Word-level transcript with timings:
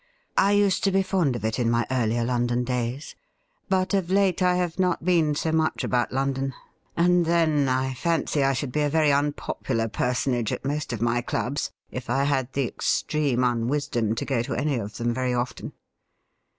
'I 0.49 0.53
used 0.53 0.83
to 0.85 0.91
be 0.91 1.03
fond 1.03 1.35
of 1.35 1.45
it 1.45 1.59
in 1.59 1.69
my 1.69 1.85
earlier 1.91 2.23
London 2.25 2.63
days. 2.63 3.13
But 3.69 3.93
of 3.93 4.09
late 4.09 4.41
I 4.41 4.55
have 4.55 4.79
not 4.79 5.05
been 5.05 5.35
so 5.35 5.51
much 5.51 5.83
about 5.83 6.11
London, 6.11 6.55
and, 6.97 7.23
then, 7.27 7.69
I 7.69 7.93
fancy 7.93 8.41
I 8.43 8.53
should 8.53 8.71
be 8.71 8.81
a 8.81 8.89
very 8.89 9.13
unpopular 9.13 9.87
personage 9.87 10.51
at 10.51 10.65
most 10.65 10.91
of 10.91 11.03
my 11.03 11.21
clubs 11.21 11.69
if 11.91 12.09
I 12.09 12.23
had 12.23 12.51
the 12.53 12.65
extreme 12.67 13.43
unwisdom 13.43 14.15
to 14.15 14.25
go 14.25 14.41
to 14.41 14.55
any 14.55 14.77
of 14.79 14.97
them 14.97 15.13
very 15.13 15.35
often. 15.35 15.71